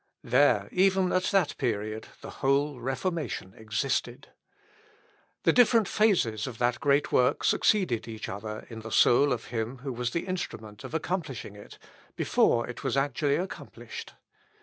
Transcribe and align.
There, 0.23 0.67
even 0.71 1.11
at 1.11 1.25
that 1.25 1.55
period, 1.59 2.07
the 2.21 2.31
whole 2.41 2.79
Reformation 2.79 3.53
existed. 3.55 4.29
The 5.43 5.53
different 5.53 5.87
phases 5.87 6.47
of 6.47 6.57
that 6.57 6.79
great 6.79 7.11
work 7.11 7.43
succeeded 7.43 8.07
each 8.07 8.27
other 8.27 8.65
in 8.67 8.79
the 8.79 8.91
soul 8.91 9.31
of 9.31 9.45
him 9.53 9.77
who 9.85 9.93
was 9.93 10.09
the 10.09 10.25
instrument 10.25 10.83
of 10.83 10.95
accomplishing 10.95 11.55
it, 11.55 11.77
before 12.15 12.67
it 12.67 12.83
was 12.83 12.97
actually 12.97 13.35
accomplished. 13.35 14.15